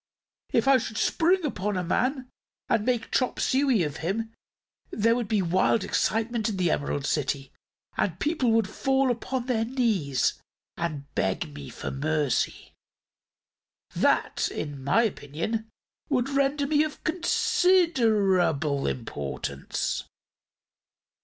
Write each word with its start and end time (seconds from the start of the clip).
If 0.51 0.67
I 0.67 0.79
should 0.79 0.97
spring 0.97 1.45
upon 1.45 1.77
a 1.77 1.83
man 1.83 2.27
and 2.67 2.83
make 2.83 3.11
chop 3.11 3.39
suey 3.39 3.83
of 3.83 3.97
him, 3.97 4.31
there 4.89 5.13
would 5.15 5.27
be 5.27 5.43
wild 5.43 5.83
excitement 5.83 6.49
in 6.49 6.57
the 6.57 6.71
Emerald 6.71 7.05
City 7.05 7.51
and 7.97 8.13
the 8.13 8.15
people 8.15 8.49
would 8.53 8.67
fall 8.67 9.11
upon 9.11 9.45
their 9.45 9.63
knees 9.63 10.41
and 10.75 11.05
beg 11.13 11.53
me 11.53 11.69
for 11.69 11.91
mercy. 11.91 12.73
That, 13.95 14.49
in 14.49 14.83
my 14.83 15.03
opinion, 15.03 15.69
would 16.09 16.29
render 16.29 16.65
me 16.65 16.83
of 16.83 17.03
considerable 17.03 18.87
importance." 18.87 20.05